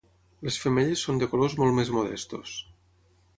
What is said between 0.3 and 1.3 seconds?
Les femelles són de